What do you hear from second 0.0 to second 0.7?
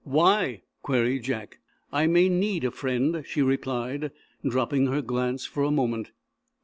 "Why?"